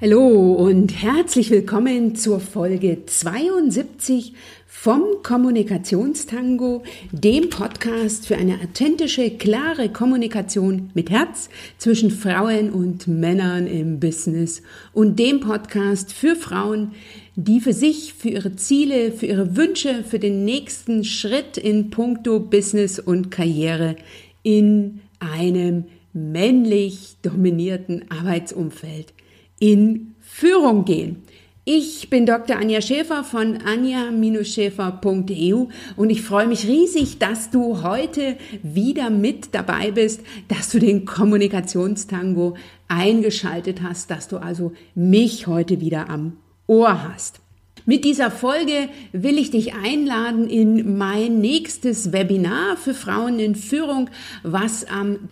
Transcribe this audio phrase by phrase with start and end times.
[0.00, 4.32] Hallo und herzlich willkommen zur Folge 72
[4.64, 13.66] vom Kommunikationstango, dem Podcast für eine authentische, klare Kommunikation mit Herz zwischen Frauen und Männern
[13.66, 14.62] im Business.
[14.92, 16.92] Und dem Podcast für Frauen,
[17.34, 22.38] die für sich, für ihre Ziele, für ihre Wünsche, für den nächsten Schritt in puncto
[22.38, 23.96] Business und Karriere
[24.44, 29.12] in einem männlich dominierten Arbeitsumfeld
[29.58, 31.24] in Führung gehen.
[31.70, 32.56] Ich bin Dr.
[32.56, 39.90] Anja Schäfer von anja-schäfer.eu und ich freue mich riesig, dass du heute wieder mit dabei
[39.90, 42.56] bist, dass du den Kommunikationstango
[42.88, 47.40] eingeschaltet hast, dass du also mich heute wieder am Ohr hast.
[47.84, 54.08] Mit dieser Folge will ich dich einladen in mein nächstes Webinar für Frauen in Führung,
[54.42, 55.28] was am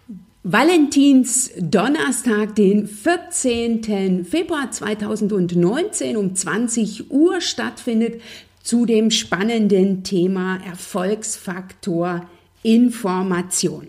[0.48, 4.24] Valentins Donnerstag, den 14.
[4.24, 8.20] Februar 2019 um 20 Uhr stattfindet
[8.62, 12.28] zu dem spannenden Thema Erfolgsfaktor
[12.62, 13.88] Information.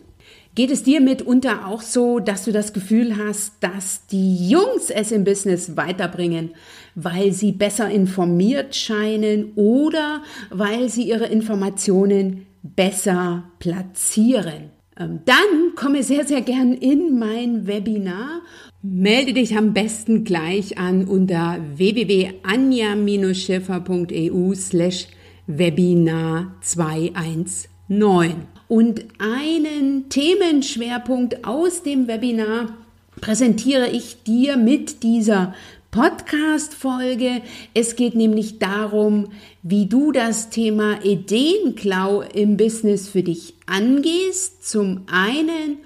[0.55, 5.11] Geht es dir mitunter auch so, dass du das Gefühl hast, dass die Jungs es
[5.11, 6.55] im Business weiterbringen,
[6.95, 14.71] weil sie besser informiert scheinen oder weil sie ihre Informationen besser platzieren?
[14.99, 18.41] Ähm, dann komme sehr, sehr gern in mein Webinar.
[18.81, 25.07] Melde dich am besten gleich an unter www.anja-schiffer.eu slash
[25.47, 28.47] Webinar 219.
[28.67, 32.75] Und einen Themenschwerpunkt aus dem Webinar
[33.21, 35.53] präsentiere ich dir mit dieser
[35.91, 37.41] Podcast-Folge.
[37.73, 39.29] Es geht nämlich darum,
[39.63, 45.77] wie du das Thema Ideenklau im Business für dich angehst, zum einen,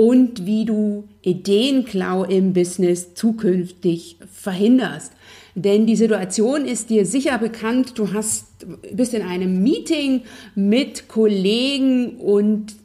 [0.00, 5.12] und wie du Ideenklau im Business zukünftig verhinderst.
[5.54, 7.98] Denn die Situation ist dir sicher bekannt.
[7.98, 8.46] Du hast,
[8.92, 10.22] bist in einem Meeting
[10.54, 12.76] mit Kollegen und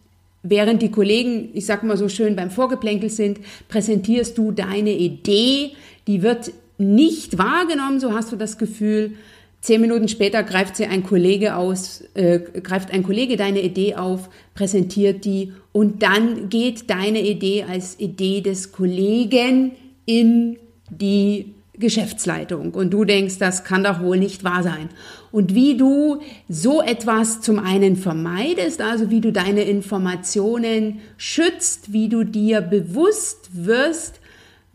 [0.44, 3.40] während die Kollegen, ich sag mal so schön, beim Vorgeplänkel sind,
[3.70, 5.72] präsentierst du deine Idee.
[6.08, 9.14] Die wird nicht wahrgenommen, so hast du das Gefühl.
[9.62, 14.30] Zehn Minuten später greift sie ein Kollege aus, äh, greift ein Kollege deine Idee auf,
[14.54, 19.72] präsentiert die und dann geht deine Idee als Idee des Kollegen
[20.06, 20.58] in
[20.92, 24.90] die Geschäftsleitung und du denkst, das kann doch wohl nicht wahr sein.
[25.32, 32.08] Und wie du so etwas zum einen vermeidest, also wie du deine Informationen schützt, wie
[32.08, 34.22] du dir bewusst wirst,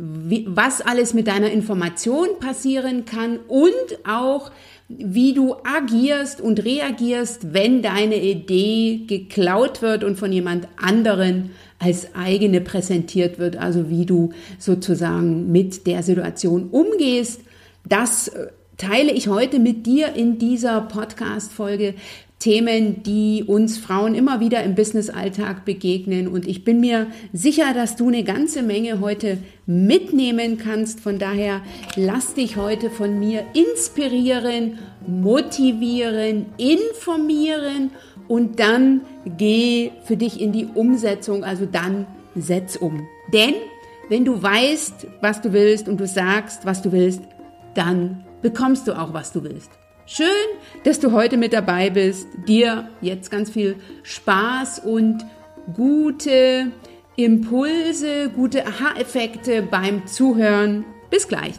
[0.02, 4.50] wie, was alles mit deiner Information passieren kann und auch,
[4.88, 12.14] wie du agierst und reagierst, wenn deine Idee geklaut wird und von jemand anderen als
[12.14, 17.42] eigene präsentiert wird, also wie du sozusagen mit der Situation umgehst.
[17.86, 21.94] Das äh, teile ich heute mit dir in dieser Podcast-Folge.
[22.40, 26.26] Themen, die uns Frauen immer wieder im Business-Alltag begegnen.
[26.26, 31.00] Und ich bin mir sicher, dass du eine ganze Menge heute mitnehmen kannst.
[31.00, 31.60] Von daher
[31.96, 37.90] lass dich heute von mir inspirieren, motivieren, informieren
[38.26, 39.02] und dann
[39.36, 41.44] geh für dich in die Umsetzung.
[41.44, 43.06] Also dann setz um.
[43.34, 43.54] Denn
[44.08, 47.20] wenn du weißt, was du willst und du sagst, was du willst,
[47.74, 49.79] dann bekommst du auch, was du willst.
[50.12, 50.26] Schön,
[50.82, 52.26] dass du heute mit dabei bist.
[52.48, 55.24] Dir jetzt ganz viel Spaß und
[55.72, 56.72] gute
[57.14, 60.84] Impulse, gute Aha-Effekte beim Zuhören.
[61.10, 61.54] Bis gleich.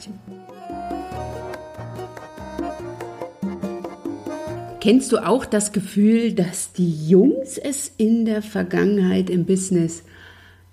[4.82, 10.04] Kennst du auch das Gefühl, dass die Jungs es in der Vergangenheit im Business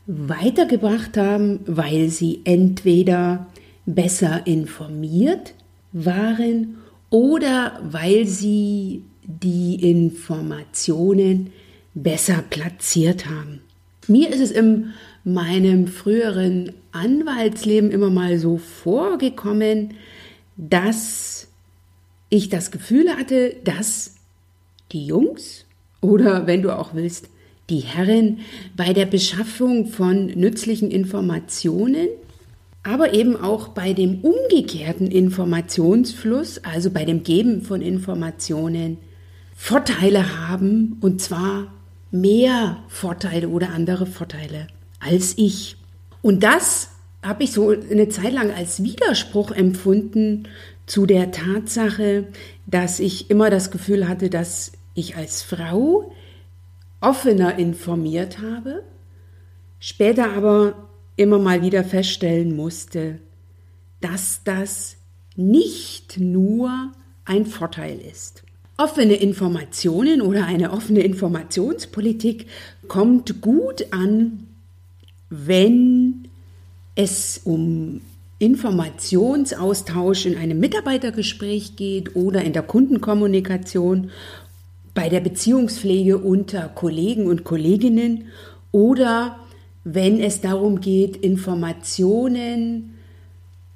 [0.09, 3.47] weitergebracht haben, weil sie entweder
[3.87, 5.55] besser informiert
[5.93, 6.75] waren
[7.11, 11.53] oder weil sie die Informationen
[11.95, 13.61] besser platziert haben.
[14.07, 14.93] Mir ist es in
[15.25, 19.95] meinem früheren Anwaltsleben immer mal so vorgekommen,
[20.57, 21.49] dass
[22.31, 24.17] ich das Gefühl hatte, dass
[24.93, 25.67] die Jungs
[26.01, 27.29] oder wenn du auch willst,
[27.71, 28.41] die Herren
[28.77, 32.09] bei der Beschaffung von nützlichen Informationen
[32.89, 38.97] aber eben auch bei dem umgekehrten Informationsfluss, also bei dem Geben von Informationen,
[39.55, 41.67] Vorteile haben und zwar
[42.11, 44.69] mehr Vorteile oder andere Vorteile
[45.01, 45.77] als ich.
[46.23, 46.91] Und das
[47.23, 50.49] habe ich so eine Zeit lang als Widerspruch empfunden
[50.87, 52.29] zu der Tatsache,
[52.67, 56.11] dass ich immer das Gefühl hatte, dass ich als Frau
[57.03, 58.83] offener informiert habe,
[59.79, 60.88] später aber
[61.19, 63.19] immer mal wieder feststellen musste,
[64.01, 64.97] dass das
[65.37, 66.93] nicht nur
[67.25, 68.45] ein Vorteil ist.
[68.77, 72.47] Offene Informationen oder eine offene Informationspolitik
[72.87, 74.47] kommt gut an,
[75.29, 76.29] wenn
[76.95, 78.01] es um
[78.39, 84.11] Informationsaustausch in einem Mitarbeitergespräch geht oder in der Kundenkommunikation,
[84.95, 88.27] bei der Beziehungspflege unter Kollegen und Kolleginnen
[88.71, 89.41] oder
[89.85, 92.95] wenn es darum geht, Informationen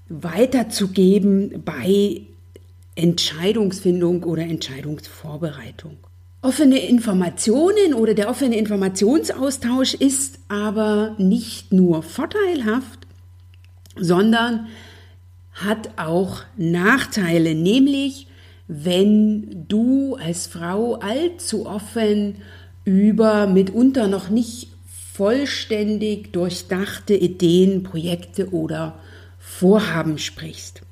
[0.09, 2.23] weiterzugeben bei
[2.95, 5.97] Entscheidungsfindung oder Entscheidungsvorbereitung.
[6.43, 13.07] Offene Informationen oder der offene Informationsaustausch ist aber nicht nur vorteilhaft,
[13.97, 14.67] sondern
[15.53, 18.27] hat auch Nachteile, nämlich
[18.67, 22.37] wenn du als Frau allzu offen
[22.85, 24.72] über mitunter noch nicht
[25.13, 28.99] vollständig durchdachte Ideen, Projekte oder
[29.39, 30.83] Vorhaben sprichst.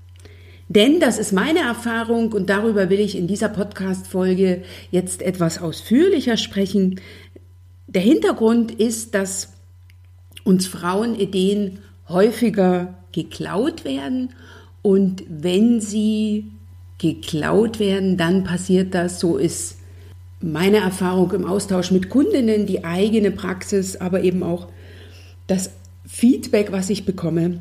[0.69, 6.37] Denn das ist meine Erfahrung und darüber will ich in dieser Podcast-Folge jetzt etwas ausführlicher
[6.37, 7.00] sprechen.
[7.87, 9.55] Der Hintergrund ist, dass
[10.44, 11.78] uns Frauen Ideen
[12.08, 14.31] häufiger geklaut werden
[14.82, 16.52] und wenn sie
[16.99, 19.80] geklaut werden, dann passiert das, so ist
[20.41, 24.69] meine Erfahrung im Austausch mit Kundinnen, die eigene Praxis, aber eben auch
[25.47, 25.71] das
[26.07, 27.61] Feedback, was ich bekomme,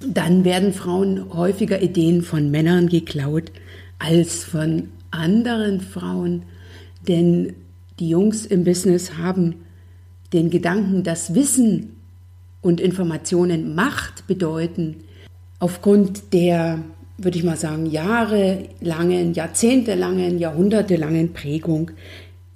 [0.00, 3.50] dann werden Frauen häufiger Ideen von Männern geklaut
[3.98, 6.42] als von anderen Frauen,
[7.06, 7.54] denn
[7.98, 9.56] die Jungs im Business haben
[10.32, 11.96] den Gedanken, dass Wissen
[12.60, 14.96] und Informationen Macht bedeuten,
[15.58, 16.80] aufgrund der,
[17.18, 21.90] würde ich mal sagen, jahrelangen, jahrzehntelangen, jahrhundertelangen Prägung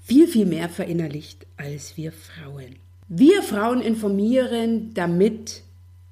[0.04, 2.76] viel, viel mehr verinnerlicht als wir Frauen.
[3.08, 5.62] Wir Frauen informieren, damit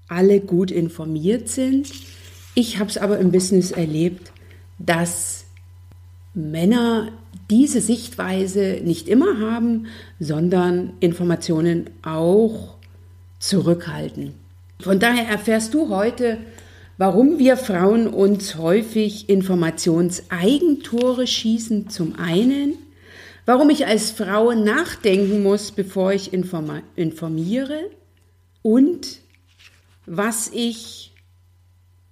[0.09, 1.91] alle gut informiert sind.
[2.55, 4.33] Ich habe es aber im Business erlebt,
[4.79, 5.45] dass
[6.35, 7.13] Männer
[7.49, 9.87] diese Sichtweise nicht immer haben,
[10.19, 12.75] sondern Informationen auch
[13.39, 14.35] zurückhalten.
[14.81, 16.39] Von daher erfährst du heute,
[17.01, 22.75] warum wir Frauen uns häufig Informationseigentore schießen zum einen,
[23.47, 27.89] warum ich als Frau nachdenken muss, bevor ich informiere
[28.61, 29.21] und
[30.05, 31.15] was ich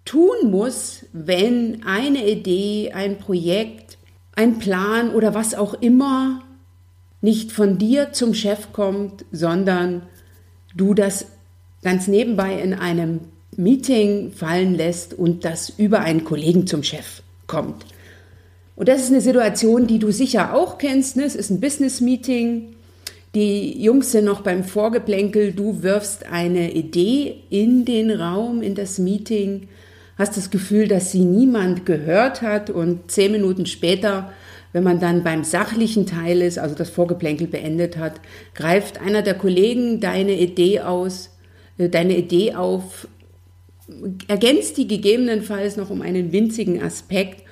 [0.06, 3.98] tun muss, wenn eine Idee, ein Projekt,
[4.36, 6.42] ein Plan oder was auch immer
[7.20, 10.00] nicht von dir zum Chef kommt, sondern
[10.74, 11.26] du das
[11.82, 13.20] ganz nebenbei in einem
[13.56, 17.84] Meeting fallen lässt und das über einen Kollegen zum Chef kommt.
[18.76, 21.16] Und das ist eine Situation, die du sicher auch kennst.
[21.16, 21.24] Ne?
[21.24, 22.74] Es ist ein Business-Meeting.
[23.34, 25.52] Die Jungs sind noch beim Vorgeplänkel.
[25.52, 29.68] Du wirfst eine Idee in den Raum, in das Meeting,
[30.16, 34.30] hast das Gefühl, dass sie niemand gehört hat und zehn Minuten später
[34.72, 38.20] wenn man dann beim sachlichen Teil ist, also das Vorgeplänkel beendet hat,
[38.54, 41.30] greift einer der Kollegen deine Idee aus,
[41.78, 43.08] äh, deine Idee auf,
[44.28, 47.42] ergänzt die gegebenenfalls noch um einen winzigen Aspekt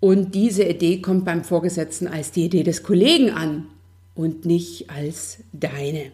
[0.00, 3.66] und diese Idee kommt beim Vorgesetzten als die Idee des Kollegen an
[4.14, 6.12] und nicht als deine.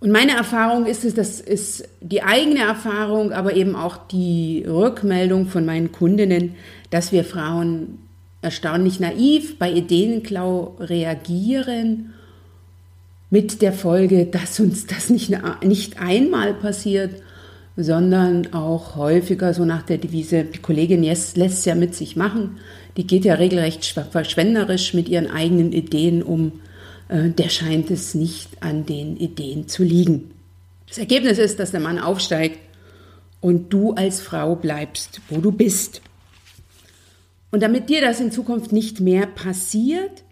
[0.00, 5.46] Und meine Erfahrung ist es, das ist die eigene Erfahrung, aber eben auch die Rückmeldung
[5.46, 6.54] von meinen Kundinnen,
[6.90, 7.98] dass wir Frauen
[8.40, 12.14] erstaunlich naiv bei Ideenklau reagieren,
[13.30, 15.32] mit der Folge, dass uns das nicht,
[15.62, 17.22] nicht einmal passiert,
[17.80, 22.58] sondern auch häufiger so nach der Devise, die Kollegin lässt es ja mit sich machen,
[22.96, 26.60] die geht ja regelrecht verschwenderisch mit ihren eigenen Ideen um,
[27.06, 30.32] äh, der scheint es nicht an den Ideen zu liegen.
[30.88, 32.58] Das Ergebnis ist, dass der Mann aufsteigt
[33.40, 36.02] und du als Frau bleibst, wo du bist.
[37.52, 40.24] Und damit dir das in Zukunft nicht mehr passiert,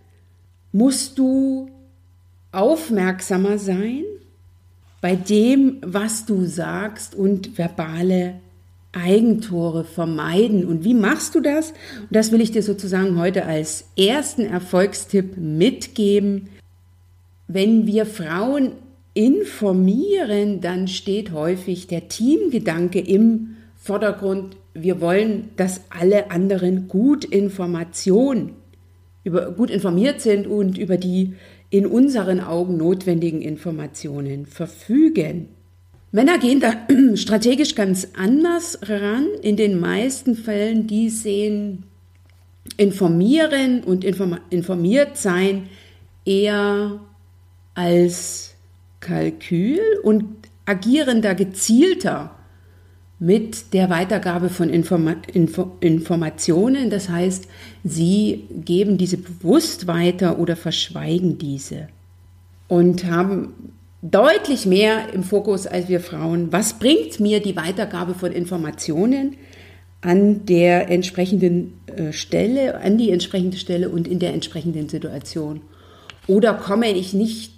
[0.73, 1.71] musst du
[2.51, 4.03] aufmerksamer sein
[5.07, 8.41] bei dem, was du sagst und verbale
[8.91, 10.65] Eigentore vermeiden.
[10.65, 11.71] Und wie machst du das?
[11.71, 16.49] Und das will ich dir sozusagen heute als ersten Erfolgstipp mitgeben.
[17.47, 18.73] Wenn wir Frauen
[19.15, 28.55] informieren, dann steht häufig der Teamgedanke im Vordergrund wir wollen, dass alle anderen gut Information,
[29.23, 31.35] über, gut informiert sind und über die
[31.77, 35.49] in unseren Augen notwendigen Informationen verfügen.
[36.11, 36.73] Männer gehen da
[37.17, 39.27] strategisch ganz anders ran.
[39.43, 41.85] In den meisten Fällen, die sehen
[42.79, 45.69] informieren und informiert sein
[46.25, 47.01] eher
[47.75, 48.55] als
[49.01, 50.25] Kalkül und
[50.65, 52.35] agieren da gezielter
[53.19, 56.91] mit der Weitergabe von Informa Info Informationen.
[56.91, 57.49] Das heißt,
[57.83, 61.89] sie geben diese bewusst weiter oder verschweigen diese
[62.69, 66.53] und haben deutlich mehr im Fokus als wir Frauen.
[66.53, 69.37] Was bringt mir die Weitergabe von Informationen
[70.03, 75.63] an der entsprechenden äh, Stelle, an die entsprechende Stelle und in der entsprechenden Situation?
[76.27, 77.53] Oder komme ich nicht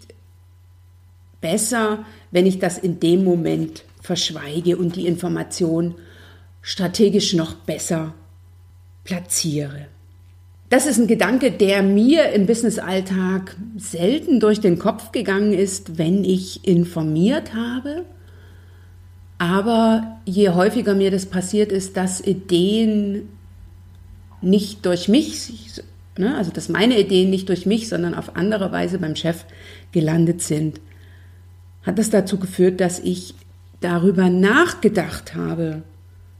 [1.40, 5.94] besser, wenn ich das in dem Moment verschweige und die Information
[6.62, 8.14] strategisch noch besser
[9.04, 9.86] platziere.
[10.68, 16.24] Das ist ein Gedanke, der mir im Businessalltag selten durch den Kopf gegangen ist, wenn
[16.24, 18.04] ich informiert habe.
[19.38, 23.30] Aber je häufiger mir das passiert ist, dass Ideen
[24.42, 25.80] nicht durch mich,
[26.18, 29.44] ne, also dass meine Ideen nicht durch mich, sondern auf andere Weise beim Chef
[29.92, 30.80] gelandet sind,
[31.82, 33.34] hat das dazu geführt, dass ich
[33.80, 35.82] darüber nachgedacht habe,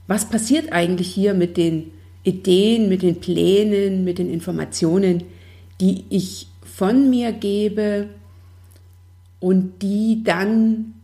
[0.07, 1.93] was passiert eigentlich hier mit den
[2.23, 5.25] Ideen, mit den Plänen, mit den Informationen,
[5.81, 8.09] die ich von mir gebe
[9.41, 10.95] und die dann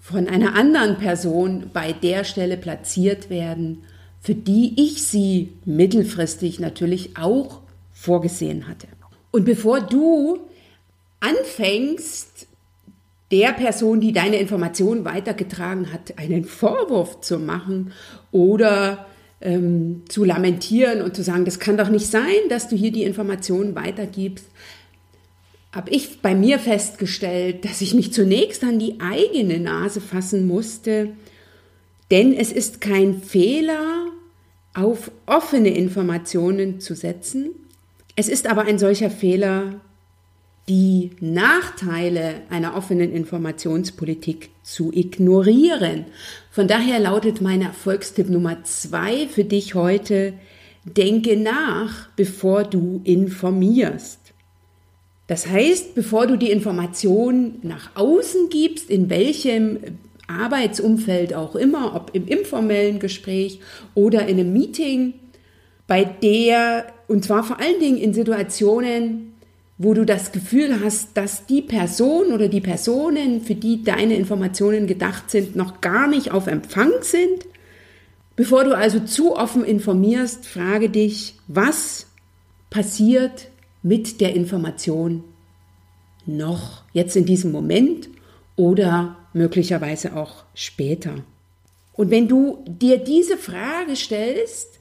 [0.00, 3.84] von einer anderen Person bei der Stelle platziert werden,
[4.20, 7.60] für die ich sie mittelfristig natürlich auch
[7.92, 8.88] vorgesehen hatte.
[9.30, 10.40] Und bevor du
[11.20, 12.43] anfängst,
[13.30, 17.92] der Person, die deine Informationen weitergetragen hat, einen Vorwurf zu machen
[18.30, 19.06] oder
[19.40, 23.04] ähm, zu lamentieren und zu sagen, das kann doch nicht sein, dass du hier die
[23.04, 24.46] Informationen weitergibst,
[25.72, 31.10] habe ich bei mir festgestellt, dass ich mich zunächst an die eigene Nase fassen musste,
[32.10, 34.06] denn es ist kein Fehler,
[34.74, 37.50] auf offene Informationen zu setzen.
[38.16, 39.80] Es ist aber ein solcher Fehler,
[40.68, 46.06] die Nachteile einer offenen Informationspolitik zu ignorieren.
[46.50, 50.32] Von daher lautet mein Erfolgstipp Nummer zwei für dich heute,
[50.84, 54.20] denke nach, bevor du informierst.
[55.26, 59.78] Das heißt, bevor du die Information nach außen gibst, in welchem
[60.26, 63.60] Arbeitsumfeld auch immer, ob im informellen Gespräch
[63.94, 65.14] oder in einem Meeting,
[65.86, 69.33] bei der, und zwar vor allen Dingen in Situationen,
[69.76, 74.86] wo du das Gefühl hast, dass die Person oder die Personen, für die deine Informationen
[74.86, 77.46] gedacht sind, noch gar nicht auf Empfang sind.
[78.36, 82.06] Bevor du also zu offen informierst, frage dich, was
[82.70, 83.48] passiert
[83.82, 85.24] mit der Information
[86.26, 88.08] noch jetzt in diesem Moment
[88.56, 91.16] oder möglicherweise auch später.
[91.92, 94.80] Und wenn du dir diese Frage stellst,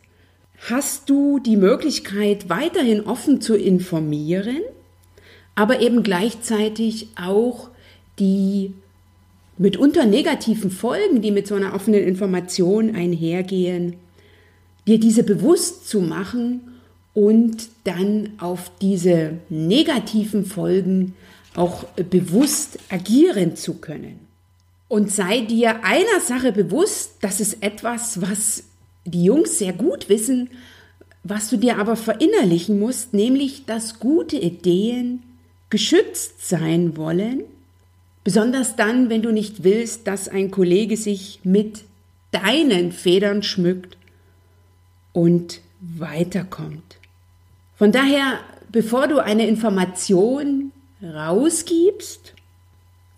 [0.70, 4.62] hast du die Möglichkeit, weiterhin offen zu informieren
[5.55, 7.69] aber eben gleichzeitig auch
[8.19, 8.74] die
[9.57, 13.95] mitunter negativen Folgen, die mit so einer offenen Information einhergehen,
[14.88, 16.62] dir diese bewusst zu machen
[17.13, 21.13] und dann auf diese negativen Folgen
[21.55, 24.19] auch bewusst agieren zu können.
[24.88, 28.63] Und sei dir einer Sache bewusst, das ist etwas, was
[29.05, 30.50] die Jungs sehr gut wissen,
[31.24, 35.24] was du dir aber verinnerlichen musst, nämlich dass gute Ideen
[35.74, 37.46] geschützt sein wollen,
[38.24, 41.86] besonders dann, wenn du nicht willst, dass ein Kollege sich mit
[42.30, 43.98] deinen Federn schmückt
[45.13, 47.00] und weiterkommt.
[47.74, 48.38] Von daher,
[48.72, 52.36] bevor du eine Information rausgibst,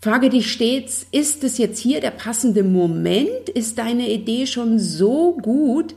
[0.00, 3.50] frage dich stets, ist es jetzt hier der passende Moment?
[3.50, 5.94] Ist deine Idee schon so gut,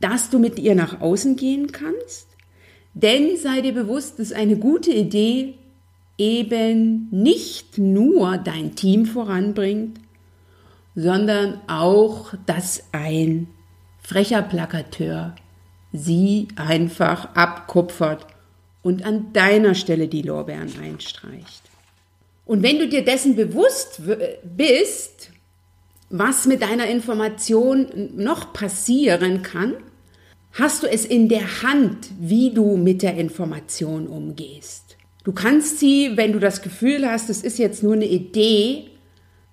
[0.00, 2.26] dass du mit ihr nach außen gehen kannst?
[2.94, 5.56] Denn sei dir bewusst, dass eine gute Idee
[6.20, 9.98] eben nicht nur dein Team voranbringt,
[10.94, 13.48] sondern auch, dass ein
[14.02, 15.34] frecher Plakateur
[15.92, 18.26] sie einfach abkupfert
[18.82, 21.62] und an deiner Stelle die Lorbeeren einstreicht.
[22.44, 24.02] Und wenn du dir dessen bewusst
[24.44, 25.30] bist,
[26.10, 29.74] was mit deiner Information noch passieren kann,
[30.52, 34.89] hast du es in der Hand, wie du mit der Information umgehst.
[35.24, 38.86] Du kannst sie, wenn du das Gefühl hast, es ist jetzt nur eine Idee,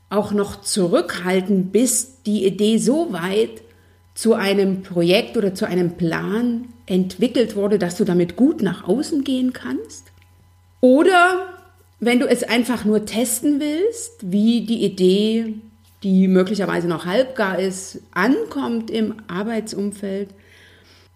[0.10, 3.62] auch noch zurückhalten, bis die Idee so weit
[4.16, 9.24] zu einem Projekt oder zu einem Plan entwickelt wurde, dass du damit gut nach außen
[9.24, 10.06] gehen kannst.
[10.80, 11.48] Oder
[12.00, 15.56] wenn du es einfach nur testen willst, wie die Idee,
[16.04, 20.30] die möglicherweise noch halbgar ist, ankommt im Arbeitsumfeld,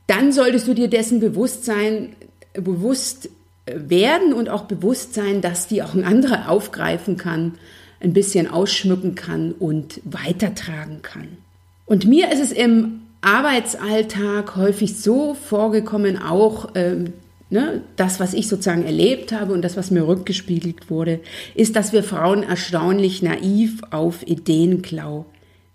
[0.07, 2.15] dann solltest du dir dessen bewusst sein,
[2.53, 3.29] bewusst
[3.65, 7.53] werden und auch bewusst sein, dass die auch ein anderer aufgreifen kann,
[7.99, 11.37] ein bisschen ausschmücken kann und weitertragen kann.
[11.85, 17.13] Und mir ist es im Arbeitsalltag häufig so vorgekommen, auch ähm,
[17.51, 21.19] ne, das, was ich sozusagen erlebt habe und das, was mir rückgespiegelt wurde,
[21.53, 25.25] ist, dass wir Frauen erstaunlich naiv auf Ideenklau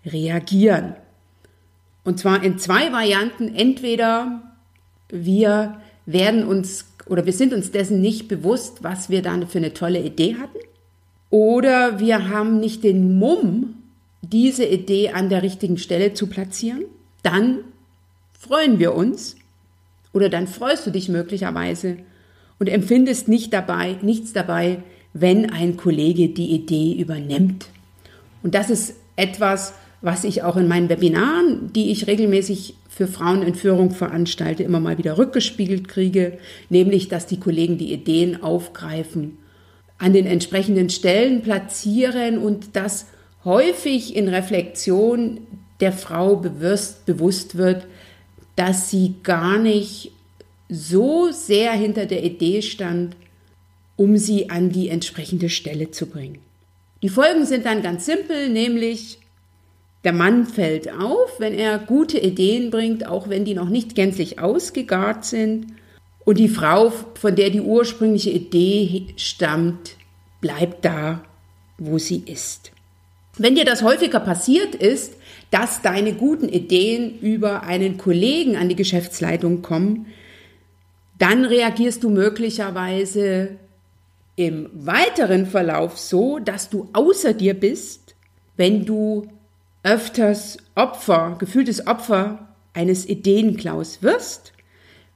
[0.05, 0.95] reagieren.
[2.03, 3.55] Und zwar in zwei Varianten.
[3.55, 4.41] Entweder
[5.09, 9.73] wir werden uns oder wir sind uns dessen nicht bewusst, was wir da für eine
[9.73, 10.57] tolle Idee hatten.
[11.29, 13.75] Oder wir haben nicht den Mumm,
[14.21, 16.85] diese Idee an der richtigen Stelle zu platzieren.
[17.23, 17.59] Dann
[18.37, 19.35] freuen wir uns
[20.13, 21.97] oder dann freust du dich möglicherweise
[22.59, 24.83] und empfindest nicht dabei, nichts dabei,
[25.13, 27.67] wenn ein Kollege die Idee übernimmt.
[28.43, 33.91] Und das ist etwas, was ich auch in meinen Webinaren, die ich regelmäßig für Frauenentführung
[33.91, 36.39] veranstalte, immer mal wieder rückgespiegelt kriege,
[36.69, 39.37] nämlich dass die Kollegen die Ideen aufgreifen,
[39.99, 43.05] an den entsprechenden Stellen platzieren und dass
[43.45, 45.41] häufig in Reflexion
[45.79, 47.85] der Frau bewusst, bewusst wird,
[48.55, 50.11] dass sie gar nicht
[50.67, 53.15] so sehr hinter der Idee stand,
[53.95, 56.39] um sie an die entsprechende Stelle zu bringen.
[57.03, 59.19] Die Folgen sind dann ganz simpel, nämlich
[60.07, 64.39] der Mann fällt auf, wenn er gute Ideen bringt, auch wenn die noch nicht gänzlich
[64.39, 65.67] ausgegart sind.
[66.23, 69.97] Und die Frau, von der die ursprüngliche Idee stammt,
[70.39, 71.23] bleibt da,
[71.77, 72.71] wo sie ist.
[73.37, 75.17] Wenn dir das häufiger passiert ist,
[75.51, 80.05] dass deine guten Ideen über einen Kollegen an die Geschäftsleitung kommen,
[81.19, 83.57] dann reagierst du möglicherweise
[84.37, 88.15] im weiteren Verlauf so, dass du außer dir bist,
[88.55, 89.27] wenn du
[89.83, 94.53] öfters Opfer, gefühltes Opfer eines Ideenklaus wirst,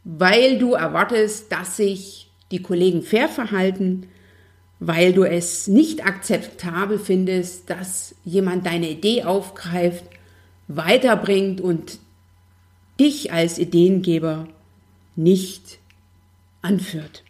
[0.03, 4.07] weil du erwartest, dass sich die Kollegen fair verhalten,
[4.79, 10.05] weil du es nicht akzeptabel findest, dass jemand deine Idee aufgreift,
[10.67, 11.99] weiterbringt und
[12.99, 14.47] dich als Ideengeber
[15.15, 15.79] nicht
[16.61, 17.23] anführt.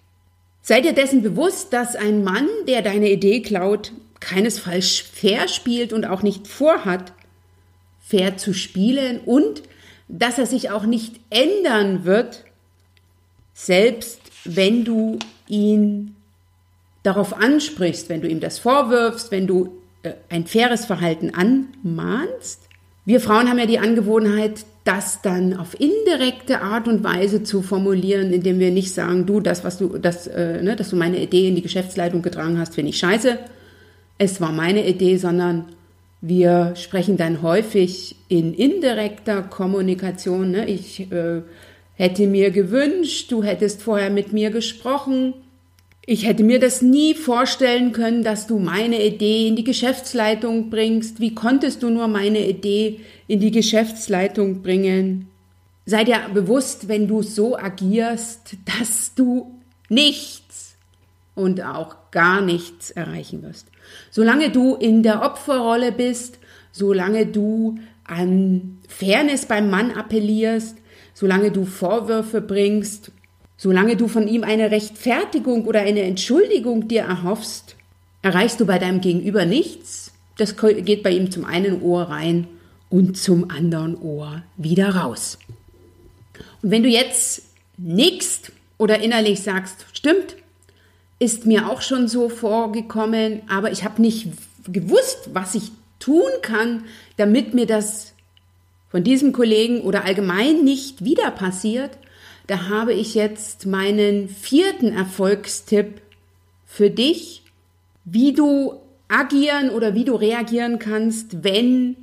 [0.62, 6.06] Sei dir dessen bewusst, dass ein Mann, der deine Idee klaut, keinesfalls fair spielt und
[6.06, 7.14] auch nicht vorhat,
[8.12, 9.64] fair zu spielen und
[10.10, 12.44] dass er sich auch nicht ändern wird,
[13.54, 16.16] selbst wenn du ihn
[17.04, 22.68] darauf ansprichst, wenn du ihm das vorwirfst, wenn du äh, ein faires Verhalten anmahnst.
[23.06, 28.34] Wir Frauen haben ja die Angewohnheit, das dann auf indirekte Art und Weise zu formulieren,
[28.34, 31.48] indem wir nicht sagen, du, das, was du, das, äh, ne, dass du meine Idee
[31.48, 33.40] in die Geschäftsleitung getragen hast, finde ich scheiße.
[34.18, 35.68] Es war meine Idee, sondern
[36.22, 40.52] wir sprechen dann häufig in indirekter Kommunikation.
[40.52, 40.68] Ne?
[40.68, 41.42] Ich äh,
[41.96, 45.34] hätte mir gewünscht, du hättest vorher mit mir gesprochen
[46.06, 51.20] ich hätte mir das nie vorstellen können, dass du meine Idee in die Geschäftsleitung bringst.
[51.20, 55.30] Wie konntest du nur meine Idee in die Geschäftsleitung bringen?
[55.86, 59.52] Sei dir bewusst, wenn du so agierst, dass du
[59.90, 60.76] nichts
[61.36, 63.68] und auch gar nichts erreichen wirst.
[64.10, 66.40] Solange du in der Opferrolle bist,
[66.72, 70.78] solange du an Fairness beim Mann appellierst,
[71.14, 73.12] solange du Vorwürfe bringst,
[73.64, 77.76] Solange du von ihm eine Rechtfertigung oder eine Entschuldigung dir erhoffst,
[78.24, 80.14] erreichst du bei deinem Gegenüber nichts.
[80.40, 82.48] Das geht bei ihm zum einen Ohr rein
[82.90, 85.38] und zum anderen Ohr wieder raus.
[86.64, 87.44] Und wenn du jetzt
[87.78, 90.38] nickst oder innerlich sagst, stimmt,
[91.22, 94.30] ist mir auch schon so vorgekommen, aber ich habe nicht
[94.68, 96.86] gewusst, was ich tun kann,
[97.18, 98.16] damit mir das
[98.90, 101.92] von diesem Kollegen oder allgemein nicht wieder passiert,
[102.48, 106.02] da habe ich jetzt meinen vierten Erfolgstipp
[106.66, 107.44] für dich,
[108.04, 111.98] wie du agieren oder wie du reagieren kannst, wenn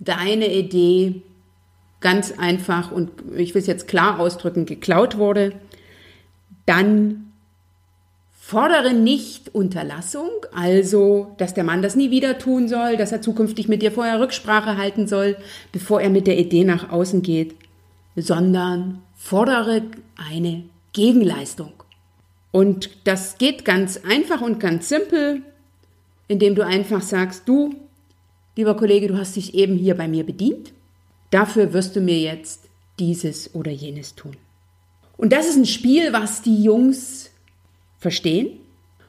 [0.00, 1.22] deine Idee
[2.00, 5.52] ganz einfach und ich will es jetzt klar ausdrücken, geklaut wurde,
[6.66, 7.23] dann
[8.46, 13.68] fordere nicht Unterlassung, also dass der Mann das nie wieder tun soll, dass er zukünftig
[13.68, 15.38] mit dir vorher Rücksprache halten soll,
[15.72, 17.54] bevor er mit der Idee nach außen geht,
[18.16, 19.84] sondern fordere
[20.16, 21.72] eine Gegenleistung.
[22.52, 25.40] Und das geht ganz einfach und ganz simpel,
[26.28, 27.74] indem du einfach sagst, du,
[28.56, 30.74] lieber Kollege, du hast dich eben hier bei mir bedient.
[31.30, 34.36] Dafür wirst du mir jetzt dieses oder jenes tun.
[35.16, 37.30] Und das ist ein Spiel, was die Jungs
[38.04, 38.48] verstehen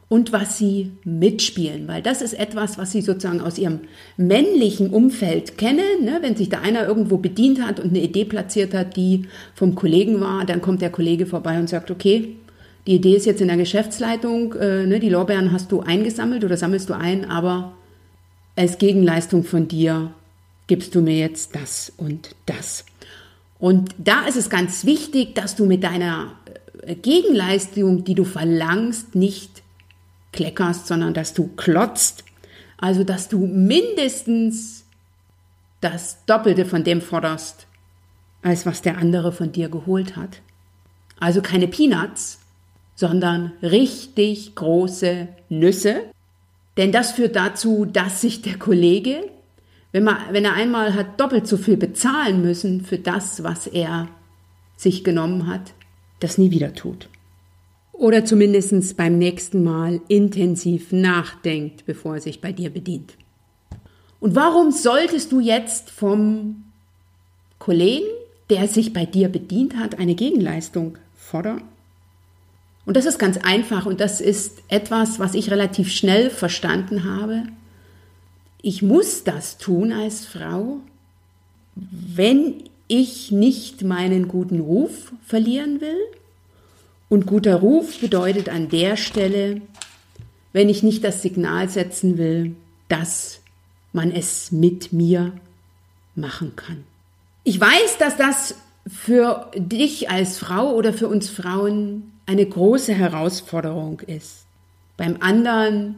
[0.08, 3.82] und was sie mitspielen, weil das ist etwas, was sie sozusagen aus ihrem
[4.16, 6.06] männlichen Umfeld kennen.
[6.06, 6.20] Ne?
[6.22, 10.22] Wenn sich da einer irgendwo bedient hat und eine Idee platziert hat, die vom Kollegen
[10.22, 12.38] war, dann kommt der Kollege vorbei und sagt, okay,
[12.88, 15.00] die Idee ist jetzt in der Geschäftsleitung, äh, ne?
[15.02, 17.74] die Lorbeeren hast du eingesammelt oder sammelst du ein, aber
[18.56, 20.14] als Gegenleistung von dir
[20.68, 22.86] gibst du mir jetzt das und das.
[23.60, 26.32] Und da ist es ganz wichtig, dass du mit deiner
[26.94, 29.64] Gegenleistung, die du verlangst, nicht
[30.32, 32.24] kleckerst, sondern dass du klotzt.
[32.78, 34.86] Also, dass du mindestens
[35.82, 37.68] das Doppelte von dem forderst,
[38.42, 40.42] als was der andere von dir geholt hat.
[41.20, 42.40] Also keine Peanuts,
[42.96, 46.02] sondern richtig große Nüsse.
[46.78, 49.24] Denn das führt dazu, dass sich der Kollege
[49.96, 54.10] wenn, man, wenn er einmal hat doppelt so viel bezahlen müssen für das, was er
[54.76, 55.72] sich genommen hat,
[56.26, 57.10] das nie wieder tut.
[57.94, 63.16] Oder zumindest beim nächsten Mal intensiv nachdenkt, bevor er sich bei dir bedient.
[64.20, 66.66] Und warum solltest du jetzt vom
[67.60, 68.08] Kollegen,
[68.50, 71.62] der sich bei dir bedient hat, eine Gegenleistung fordern?
[72.86, 77.44] Und das ist ganz einfach und das ist etwas, was ich relativ schnell verstanden habe
[78.66, 80.80] ich muss das tun als Frau,
[81.76, 86.00] wenn ich nicht meinen guten Ruf verlieren will.
[87.10, 89.62] Und guter Ruf bedeutet an der Stelle,
[90.54, 92.56] wenn ich nicht das Signal setzen will,
[92.88, 93.42] dass
[93.94, 95.34] man es mit mir
[96.16, 96.84] machen kann.
[97.44, 98.56] Ich weiß, dass das
[98.88, 104.46] für dich als Frau oder für uns Frauen eine große Herausforderung ist.
[104.98, 105.96] Beim anderen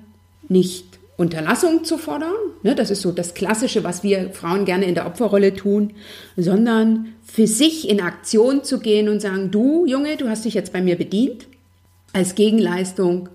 [0.49, 4.93] nicht Unterlassung zu fordern, ne, das ist so das Klassische, was wir Frauen gerne in
[4.93, 5.93] der Opferrolle tun,
[6.35, 10.71] sondern für sich in Aktion zu gehen und sagen, du Junge, du hast dich jetzt
[10.71, 11.47] bei mir bedient,
[12.13, 13.29] als Gegenleistung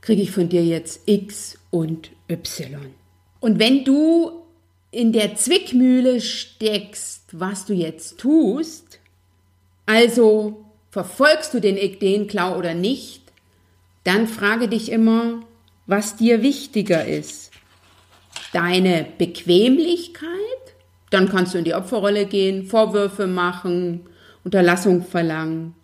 [0.00, 2.94] kriege ich von dir jetzt X und Y.
[3.40, 4.32] Und wenn du
[4.90, 8.98] in der Zwickmühle steckst, was du jetzt tust,
[9.84, 13.20] also verfolgst du den Ideenklau oder nicht,
[14.04, 15.42] dann frage dich immer,
[15.86, 17.52] was dir wichtiger ist.
[18.52, 20.30] Deine Bequemlichkeit,
[21.10, 24.06] dann kannst du in die Opferrolle gehen, Vorwürfe machen,
[24.44, 25.74] Unterlassung verlangen.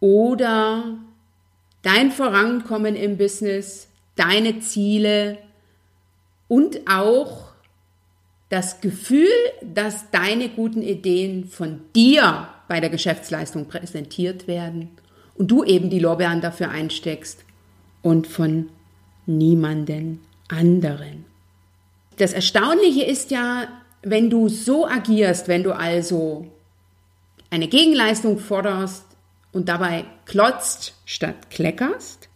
[0.00, 0.98] Oder
[1.82, 5.38] dein Vorankommen im Business, deine Ziele
[6.48, 7.52] und auch
[8.48, 9.28] das Gefühl,
[9.62, 14.90] dass deine guten Ideen von dir bei der Geschäftsleistung präsentiert werden
[15.34, 17.44] und du eben die Lorbeeren dafür einsteckst
[18.02, 18.68] und von
[19.26, 21.24] niemanden anderen.
[22.18, 23.68] Das Erstaunliche ist ja,
[24.02, 26.46] wenn du so agierst, wenn du also
[27.50, 29.04] eine Gegenleistung forderst
[29.52, 32.28] und dabei klotzt statt kleckerst,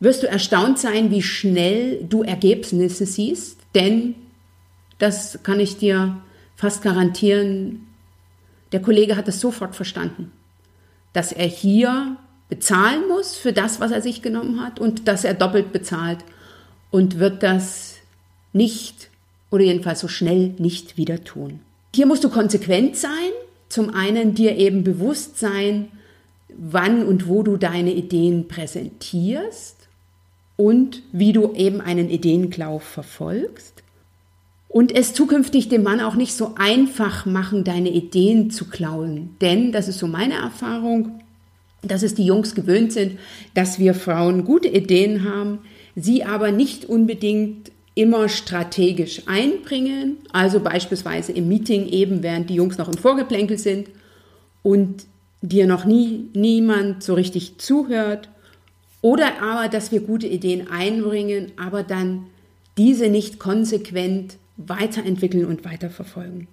[0.00, 4.14] wirst du erstaunt sein, wie schnell du Ergebnisse siehst, denn
[4.98, 6.20] das kann ich dir
[6.56, 7.86] fast garantieren,
[8.72, 10.32] der Kollege hat es sofort verstanden,
[11.12, 12.16] dass er hier
[12.52, 16.18] bezahlen muss für das, was er sich genommen hat und dass er doppelt bezahlt
[16.90, 17.94] und wird das
[18.52, 19.08] nicht
[19.50, 21.60] oder jedenfalls so schnell nicht wieder tun.
[21.94, 23.30] Hier musst du konsequent sein,
[23.70, 25.88] zum einen dir eben bewusst sein,
[26.54, 29.88] wann und wo du deine Ideen präsentierst
[30.58, 33.82] und wie du eben einen Ideenklau verfolgst.
[34.68, 39.36] Und es zukünftig dem Mann auch nicht so einfach machen, deine Ideen zu klauen.
[39.40, 41.21] Denn, das ist so meine Erfahrung,
[41.82, 43.18] dass es die Jungs gewöhnt sind,
[43.54, 45.58] dass wir Frauen gute Ideen haben,
[45.94, 52.78] sie aber nicht unbedingt immer strategisch einbringen, also beispielsweise im Meeting eben, während die Jungs
[52.78, 53.88] noch im Vorgeplänkel sind
[54.62, 55.04] und
[55.42, 58.28] dir noch nie niemand so richtig zuhört,
[59.02, 62.26] oder aber, dass wir gute Ideen einbringen, aber dann
[62.78, 66.46] diese nicht konsequent weiterentwickeln und weiterverfolgen.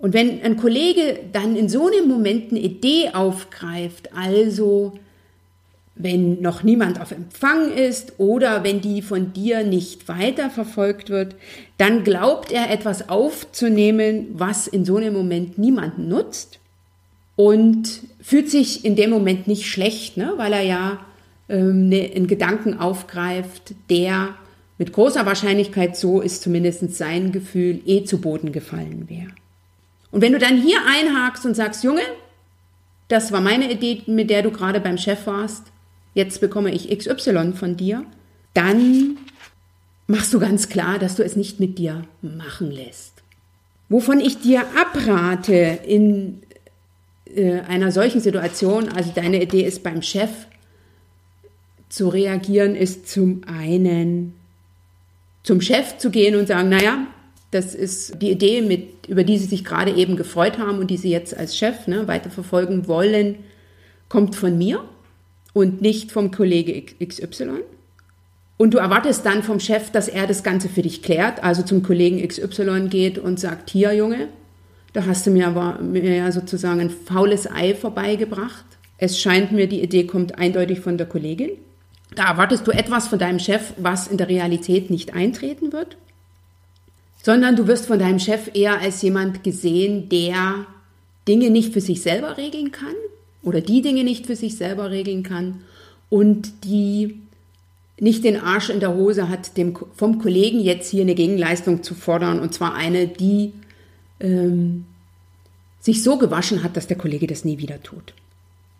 [0.00, 4.94] Und wenn ein Kollege dann in so einem Moment eine Idee aufgreift, also
[5.94, 11.36] wenn noch niemand auf Empfang ist oder wenn die von dir nicht weiterverfolgt wird,
[11.76, 16.58] dann glaubt er etwas aufzunehmen, was in so einem Moment niemanden nutzt
[17.36, 20.32] und fühlt sich in dem Moment nicht schlecht, ne?
[20.36, 21.00] weil er ja
[21.50, 24.30] ähm, ne, einen Gedanken aufgreift, der
[24.78, 29.28] mit großer Wahrscheinlichkeit, so ist zumindest sein Gefühl, eh zu Boden gefallen wäre.
[30.10, 32.02] Und wenn du dann hier einhakst und sagst, Junge,
[33.08, 35.64] das war meine Idee, mit der du gerade beim Chef warst,
[36.14, 38.04] jetzt bekomme ich XY von dir,
[38.54, 39.18] dann
[40.06, 43.22] machst du ganz klar, dass du es nicht mit dir machen lässt.
[43.88, 46.42] Wovon ich dir abrate in
[47.34, 50.30] äh, einer solchen Situation, also deine Idee ist beim Chef
[51.88, 54.34] zu reagieren, ist zum einen
[55.42, 57.06] zum Chef zu gehen und sagen, naja,
[57.50, 60.96] das ist die Idee, mit, über die Sie sich gerade eben gefreut haben und die
[60.96, 63.36] Sie jetzt als Chef ne, weiterverfolgen wollen,
[64.08, 64.84] kommt von mir
[65.52, 67.62] und nicht vom Kollege XY.
[68.56, 71.82] Und du erwartest dann vom Chef, dass er das Ganze für dich klärt, also zum
[71.82, 74.28] Kollegen XY geht und sagt, hier Junge,
[74.92, 78.64] da hast du mir aber mir ja sozusagen ein faules Ei vorbeigebracht.
[78.98, 81.50] Es scheint mir, die Idee kommt eindeutig von der Kollegin.
[82.14, 85.96] Da erwartest du etwas von deinem Chef, was in der Realität nicht eintreten wird,
[87.22, 90.66] sondern du wirst von deinem Chef eher als jemand gesehen, der
[91.28, 92.94] Dinge nicht für sich selber regeln kann
[93.42, 95.60] oder die Dinge nicht für sich selber regeln kann
[96.08, 97.20] und die
[97.98, 101.94] nicht den Arsch in der Hose hat, dem, vom Kollegen jetzt hier eine Gegenleistung zu
[101.94, 103.52] fordern und zwar eine, die
[104.20, 104.86] ähm,
[105.80, 108.14] sich so gewaschen hat, dass der Kollege das nie wieder tut.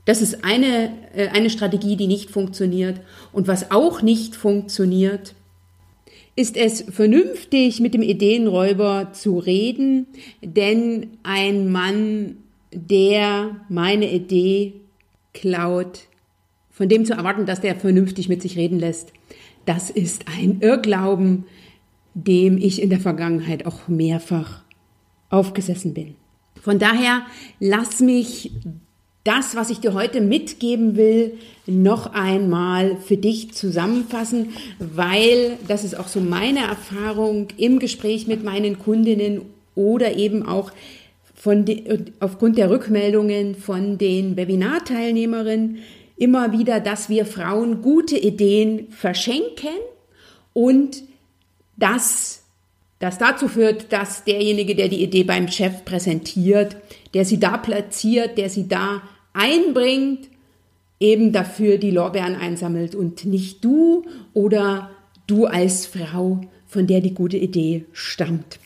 [0.06, 3.00] Das ist eine, äh, eine Strategie, die nicht funktioniert.
[3.32, 5.34] Und was auch nicht funktioniert,
[6.40, 10.06] ist es vernünftig, mit dem Ideenräuber zu reden,
[10.42, 12.36] denn ein Mann,
[12.72, 14.72] der meine Idee
[15.34, 16.08] klaut,
[16.70, 19.12] von dem zu erwarten, dass der vernünftig mit sich reden lässt,
[19.66, 21.44] das ist ein Irrglauben,
[22.14, 24.62] dem ich in der Vergangenheit auch mehrfach
[25.28, 26.14] aufgesessen bin.
[26.58, 27.26] Von daher
[27.58, 28.52] lass mich
[29.24, 35.98] das, was ich dir heute mitgeben will, noch einmal für dich zusammenfassen, weil das ist
[35.98, 39.42] auch so meine Erfahrung im Gespräch mit meinen Kundinnen
[39.74, 40.72] oder eben auch
[41.34, 45.78] von de, aufgrund der Rückmeldungen von den Webinarteilnehmerinnen
[46.16, 49.70] immer wieder, dass wir Frauen gute Ideen verschenken
[50.52, 51.02] und
[51.76, 52.39] das
[53.00, 56.76] das dazu führt, dass derjenige, der die Idee beim Chef präsentiert,
[57.14, 60.28] der sie da platziert, der sie da einbringt,
[61.00, 64.90] eben dafür die Lorbeeren einsammelt und nicht du oder
[65.26, 68.58] du als Frau, von der die gute Idee stammt.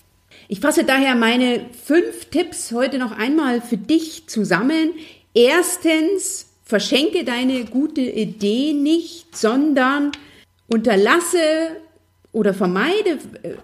[0.49, 4.91] Ich fasse daher meine fünf Tipps heute noch einmal für dich zusammen.
[5.33, 10.13] Erstens, verschenke deine gute Idee nicht, sondern
[10.67, 11.39] unterlasse
[12.33, 13.55] oder vermeide äh,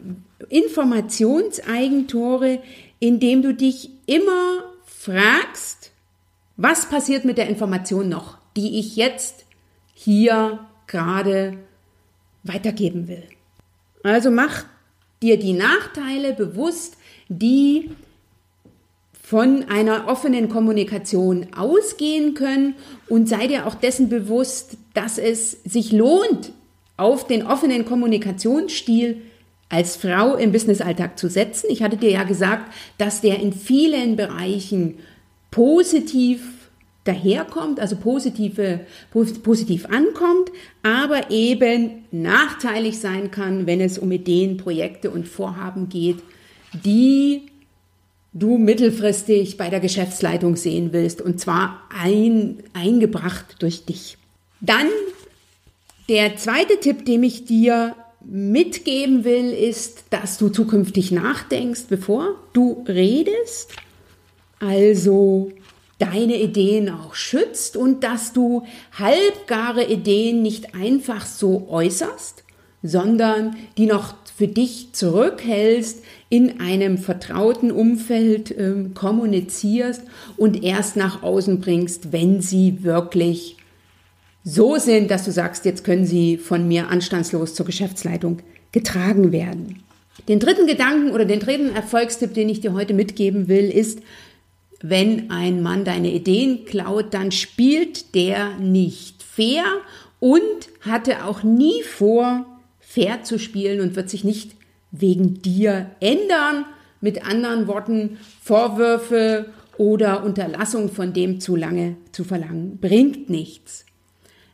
[0.49, 2.63] Informationseigentore,
[2.99, 5.93] indem du dich immer fragst,
[6.57, 9.47] was passiert mit der Information noch, die ich jetzt
[9.95, 11.59] hier gerade
[12.43, 13.23] weitergeben will.
[14.03, 14.65] Also mach
[15.23, 16.97] dir die Nachteile bewusst,
[17.29, 17.91] die
[19.23, 22.75] von einer offenen Kommunikation ausgehen können
[23.09, 26.53] und sei dir auch dessen bewusst, dass es sich lohnt,
[26.97, 29.23] auf den offenen Kommunikationsstil
[29.71, 31.69] als Frau im Businessalltag zu setzen.
[31.71, 34.99] Ich hatte dir ja gesagt, dass der in vielen Bereichen
[35.51, 36.43] positiv
[37.05, 38.81] daherkommt, also positive,
[39.11, 40.51] positiv ankommt,
[40.83, 46.19] aber eben nachteilig sein kann, wenn es um Ideen, Projekte und Vorhaben geht,
[46.85, 47.43] die
[48.33, 54.19] du mittelfristig bei der Geschäftsleitung sehen willst und zwar ein, eingebracht durch dich.
[54.61, 54.87] Dann
[56.09, 62.85] der zweite Tipp, den ich dir mitgeben will, ist, dass du zukünftig nachdenkst, bevor du
[62.87, 63.73] redest.
[64.59, 65.53] Also
[65.99, 68.67] deine Ideen auch schützt und dass du
[68.99, 72.43] halbgare Ideen nicht einfach so äußerst,
[72.83, 80.03] sondern die noch für dich zurückhältst, in einem vertrauten Umfeld äh, kommunizierst
[80.39, 83.57] und erst nach außen bringst, wenn sie wirklich
[84.43, 88.39] so sind, dass du sagst, jetzt können sie von mir anstandslos zur Geschäftsleitung
[88.73, 89.83] getragen werden.
[90.29, 94.01] Den dritten Gedanken oder den dritten Erfolgstipp, den ich dir heute mitgeben will, ist,
[94.83, 99.65] wenn ein Mann deine Ideen klaut, dann spielt der nicht fair
[100.21, 100.41] und
[100.81, 102.47] hatte auch nie vor,
[102.81, 104.53] fair zu spielen und wird sich nicht
[104.91, 106.65] wegen dir ändern.
[107.03, 109.47] Mit anderen Worten, Vorwürfe
[109.79, 113.87] oder Unterlassung von dem zu lange zu verlangen, bringt nichts.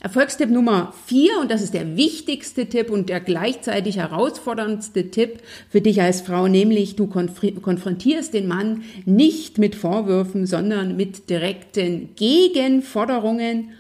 [0.07, 5.81] Erfolgstipp Nummer vier, und das ist der wichtigste Tipp und der gleichzeitig herausforderndste Tipp für
[5.81, 13.71] dich als Frau, nämlich du konfrontierst den Mann nicht mit Vorwürfen, sondern mit direkten Gegenforderungen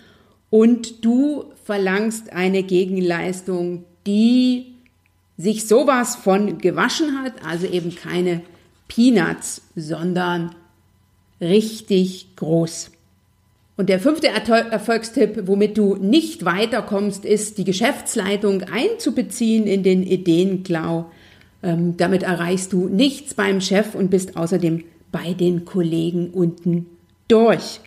[0.50, 4.74] und du verlangst eine Gegenleistung, die
[5.38, 8.42] sich sowas von gewaschen hat, also eben keine
[8.88, 10.56] Peanuts, sondern
[11.40, 12.90] richtig groß.
[13.76, 21.10] Und der fünfte Erfolgstipp, womit du nicht weiterkommst, ist, die Geschäftsleitung einzubeziehen in den Ideenklau.
[21.62, 26.86] Ähm, damit erreichst du nichts beim Chef und bist außerdem bei den Kollegen unten
[27.28, 27.80] durch.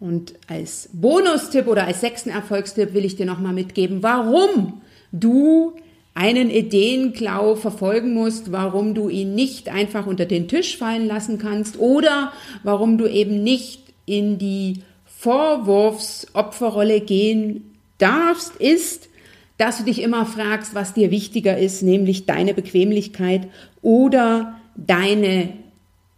[0.00, 5.72] Und als Bonustipp oder als sechsten Erfolgstipp will ich dir nochmal mitgeben, warum du
[6.12, 11.78] einen Ideenklau verfolgen musst, warum du ihn nicht einfach unter den Tisch fallen lassen kannst
[11.78, 14.82] oder warum du eben nicht in die
[15.26, 19.08] Vorwurfsopferrolle gehen darfst, ist,
[19.58, 23.48] dass du dich immer fragst, was dir wichtiger ist, nämlich deine Bequemlichkeit
[23.82, 25.48] oder deine,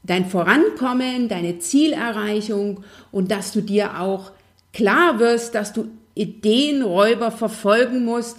[0.02, 4.32] dein Vorankommen, deine Zielerreichung und dass du dir auch
[4.74, 8.36] klar wirst, dass du Ideenräuber verfolgen musst,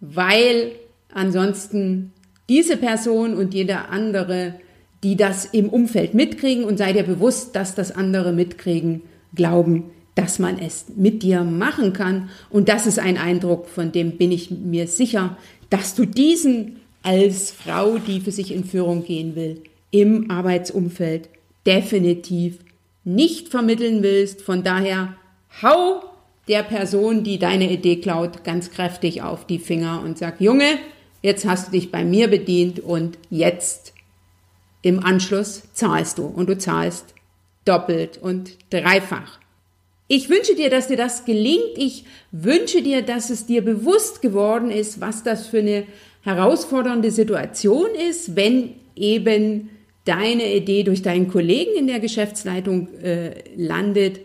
[0.00, 0.72] weil
[1.14, 2.12] ansonsten
[2.50, 4.56] diese Person und jeder andere,
[5.02, 9.00] die das im Umfeld mitkriegen und sei dir bewusst, dass das andere mitkriegen,
[9.34, 12.30] glauben, dass man es mit dir machen kann.
[12.50, 15.36] Und das ist ein Eindruck, von dem bin ich mir sicher,
[15.70, 21.28] dass du diesen als Frau, die für sich in Führung gehen will, im Arbeitsumfeld
[21.66, 22.58] definitiv
[23.04, 24.42] nicht vermitteln willst.
[24.42, 25.14] Von daher
[25.62, 26.02] hau
[26.48, 30.78] der Person, die deine Idee klaut, ganz kräftig auf die Finger und sag, Junge,
[31.22, 33.94] jetzt hast du dich bei mir bedient und jetzt
[34.82, 37.14] im Anschluss zahlst du und du zahlst
[37.64, 39.38] doppelt und dreifach.
[40.12, 41.76] Ich wünsche dir, dass dir das gelingt.
[41.76, 45.84] Ich wünsche dir, dass es dir bewusst geworden ist, was das für eine
[46.22, 49.70] herausfordernde Situation ist, wenn eben
[50.04, 54.18] deine Idee durch deinen Kollegen in der Geschäftsleitung äh, landet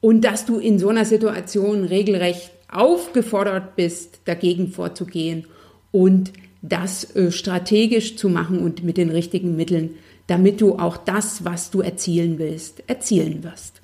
[0.00, 5.48] und dass du in so einer Situation regelrecht aufgefordert bist, dagegen vorzugehen
[5.90, 9.96] und das äh, strategisch zu machen und mit den richtigen Mitteln,
[10.28, 13.82] damit du auch das, was du erzielen willst, erzielen wirst.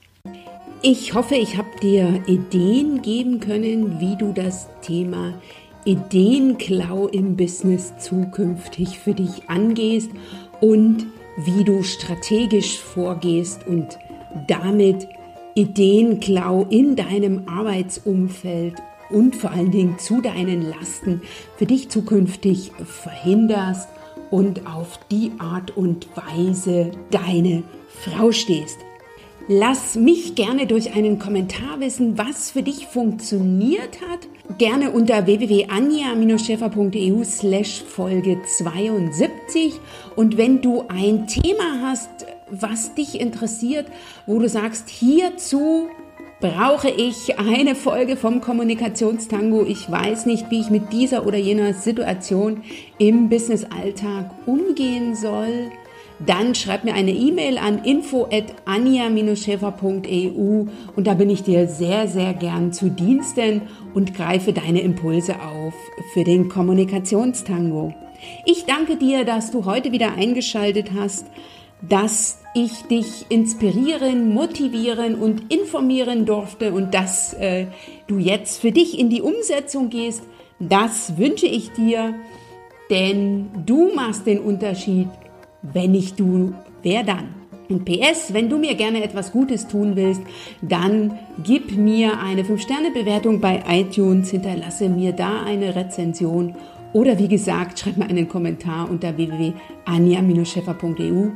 [0.86, 5.32] Ich hoffe, ich habe dir Ideen geben können, wie du das Thema
[5.86, 10.10] Ideenklau im Business zukünftig für dich angehst
[10.60, 11.06] und
[11.38, 13.98] wie du strategisch vorgehst und
[14.46, 15.08] damit
[15.54, 18.74] Ideenklau in deinem Arbeitsumfeld
[19.08, 21.22] und vor allen Dingen zu deinen Lasten
[21.56, 23.88] für dich zukünftig verhinderst
[24.30, 28.76] und auf die Art und Weise deine Frau stehst.
[29.46, 34.20] Lass mich gerne durch einen Kommentar wissen, was für dich funktioniert hat.
[34.56, 39.74] Gerne unter www.anja-schäfer.eu slash Folge 72.
[40.16, 42.08] Und wenn du ein Thema hast,
[42.50, 43.84] was dich interessiert,
[44.26, 45.88] wo du sagst, hierzu
[46.40, 49.66] brauche ich eine Folge vom Kommunikationstango.
[49.66, 52.62] Ich weiß nicht, wie ich mit dieser oder jener Situation
[52.96, 55.70] im Business-Alltag umgehen soll
[56.18, 62.72] dann schreib mir eine E-Mail an info@anja-schäfer.eu und da bin ich dir sehr sehr gern
[62.72, 63.62] zu Diensten
[63.94, 65.74] und greife deine Impulse auf
[66.12, 67.94] für den Kommunikationstango.
[68.46, 71.26] Ich danke dir, dass du heute wieder eingeschaltet hast,
[71.82, 77.66] dass ich dich inspirieren, motivieren und informieren durfte und dass äh,
[78.06, 80.22] du jetzt für dich in die Umsetzung gehst.
[80.60, 82.14] Das wünsche ich dir,
[82.90, 85.08] denn du machst den Unterschied
[85.72, 87.44] wenn nicht du, wer dann?
[87.68, 90.20] Und PS, wenn du mir gerne etwas Gutes tun willst,
[90.60, 96.54] dann gib mir eine 5-Sterne-Bewertung bei iTunes, hinterlasse mir da eine Rezension
[96.92, 101.30] oder wie gesagt, schreib mir einen Kommentar unter www.anja-scheffer.eu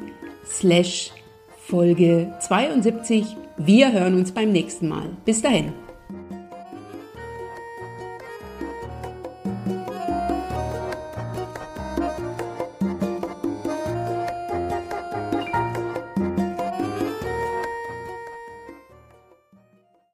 [0.46, 1.12] slash
[1.66, 3.36] Folge 72.
[3.56, 5.10] Wir hören uns beim nächsten Mal.
[5.24, 5.72] Bis dahin.